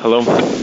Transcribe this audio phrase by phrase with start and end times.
[0.00, 0.20] Hello.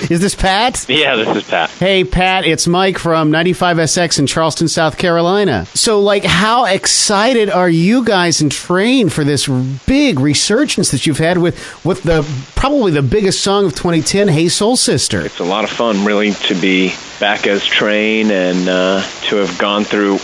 [0.10, 0.86] Is this Pat?
[0.88, 1.70] Yeah, this is Pat.
[1.72, 5.66] Hey, Pat, it's Mike from 95SX in Charleston, South Carolina.
[5.74, 9.48] So, like, how excited are you guys and Train for this
[9.86, 12.26] big resurgence that you've had with, with the
[12.56, 15.26] probably the biggest song of 2010, Hey Soul Sister?
[15.26, 19.58] It's a lot of fun, really, to be back as Train and uh, to have
[19.58, 20.18] gone through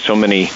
[0.00, 0.48] so many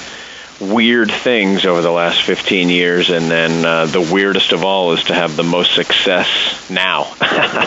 [0.61, 5.05] weird things over the last 15 years, and then uh, the weirdest of all is
[5.05, 7.05] to have the most success now.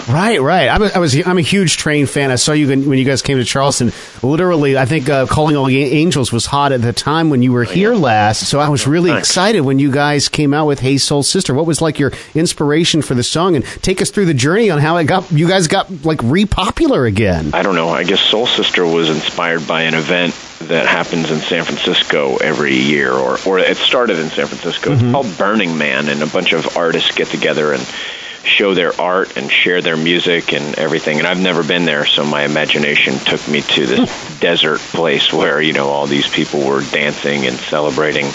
[0.09, 0.67] right, right.
[0.67, 2.31] I was, I was, I'm a huge Train fan.
[2.31, 3.91] I saw you when you guys came to Charleston.
[4.21, 7.63] Literally, I think uh, "Calling All Angels" was hot at the time when you were
[7.63, 8.47] here last.
[8.47, 9.29] So I was really Thanks.
[9.29, 13.01] excited when you guys came out with "Hey Soul Sister." What was like your inspiration
[13.01, 15.67] for the song, and take us through the journey on how it got you guys
[15.67, 17.51] got like repopular again.
[17.53, 17.89] I don't know.
[17.89, 20.33] I guess Soul Sister was inspired by an event
[20.71, 24.93] that happens in San Francisco every year, or, or it started in San Francisco.
[24.93, 27.81] It's called Burning Man, and a bunch of artists get together and
[28.43, 31.19] show their art and share their music and everything.
[31.19, 35.61] And I've never been there, so my imagination took me to this desert place where,
[35.61, 38.25] you know, all these people were dancing and celebrating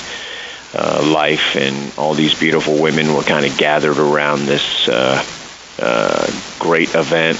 [0.74, 5.24] uh, life, and all these beautiful women were kind of gathered around this uh,
[5.80, 6.26] uh,
[6.58, 7.38] great event,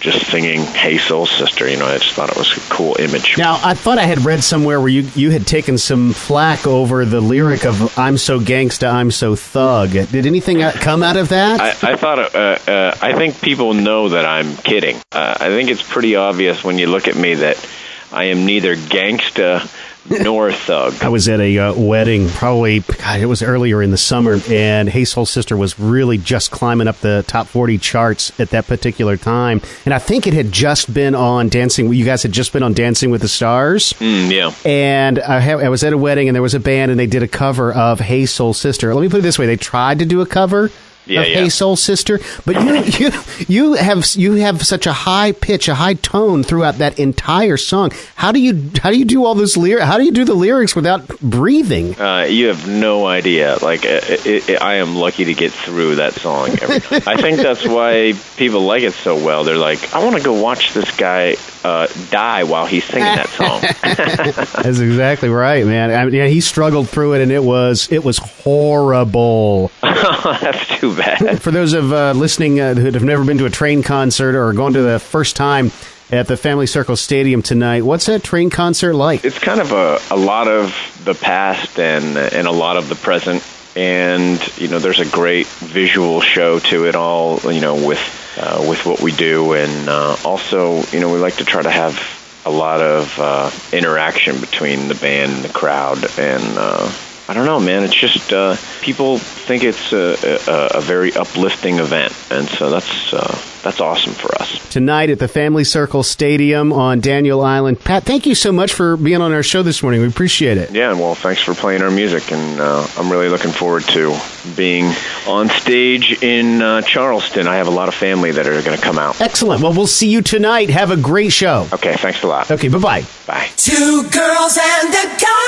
[0.00, 3.36] just singing "Hey Soul Sister." You know, I just thought it was a cool image.
[3.38, 7.04] Now, I thought I had read somewhere where you, you had taken some flack over
[7.04, 11.30] the lyric of "I'm so gangsta, I'm so thug." Did anything uh, come out of
[11.30, 11.60] that?
[11.60, 14.96] I, I thought uh, uh, I think people know that I'm kidding.
[15.12, 17.68] Uh, I think it's pretty obvious when you look at me that
[18.12, 19.68] I am neither gangsta
[20.10, 20.94] nor thug.
[21.02, 24.88] I was at a uh, wedding, probably God, it was earlier in the summer, and
[24.88, 29.16] Hey Soul Sister was really just climbing up the top forty charts at that particular
[29.16, 29.60] time.
[29.84, 31.92] And I think it had just been on Dancing.
[31.92, 33.92] You guys had just been on Dancing with the Stars.
[33.94, 34.52] Mm, yeah.
[34.64, 37.06] And I, ha- I was at a wedding, and there was a band, and they
[37.06, 39.98] did a cover of "Hey Soul Sister." Let me put it this way: they tried
[40.00, 40.70] to do a cover
[41.06, 41.34] Yeah, of yeah.
[41.42, 43.10] "Hey Soul Sister," but you you
[43.48, 47.92] you have you have such a high pitch, a high tone throughout that entire song.
[48.14, 49.84] How do you how do you do all this lyric?
[49.84, 51.98] How do you do the lyrics without breathing?
[52.00, 53.56] Uh, you have no idea.
[53.62, 57.02] Like, uh, it, it, I am lucky to get through that song every time.
[57.06, 59.44] I think that's why people like it so well.
[59.44, 63.28] They're like, I want to go watch this guy uh, die while he's singing that
[63.28, 63.60] song.
[64.62, 65.90] That's exactly right, man.
[65.90, 69.72] I mean, yeah, he struggled through it, and it was it was horrible.
[69.82, 71.42] that's too bad.
[71.42, 74.52] For those of uh, listening uh, who have never been to a train concert or
[74.52, 75.72] gone to the first time
[76.10, 79.24] at the Family Circle Stadium tonight, what's that train concert like?
[79.24, 80.72] It's kind of a, a lot of
[81.04, 83.44] the past and and a lot of the present.
[83.74, 87.40] And you know, there's a great visual show to it all.
[87.52, 87.98] You know, with
[88.36, 91.70] uh, with what we do, and uh, also, you know, we like to try to
[91.70, 91.98] have
[92.44, 96.04] a lot of uh, interaction between the band and the crowd.
[96.18, 96.92] And uh,
[97.28, 97.82] I don't know, man.
[97.82, 100.16] It's just uh, people think it's a,
[100.48, 104.68] a, a very uplifting event, and so that's uh, that's awesome for us.
[104.68, 107.80] Tonight at the Family Circle Stadium on Daniel Island.
[107.80, 110.02] Pat, thank you so much for being on our show this morning.
[110.02, 110.70] We appreciate it.
[110.70, 114.16] Yeah, well, thanks for playing our music, and uh, I'm really looking forward to
[114.54, 114.92] being
[115.26, 117.48] on stage in uh, Charleston.
[117.48, 119.20] I have a lot of family that are going to come out.
[119.20, 119.62] Excellent.
[119.62, 120.70] Well, we'll see you tonight.
[120.70, 121.66] Have a great show.
[121.72, 122.52] Okay, thanks a lot.
[122.52, 123.04] Okay, bye bye.
[123.26, 123.48] Bye.
[123.56, 125.45] Two girls and a guy.